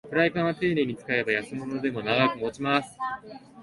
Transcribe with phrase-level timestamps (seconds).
[0.09, 2.97] フライパンはていねいに使えば安物でも長く持ちます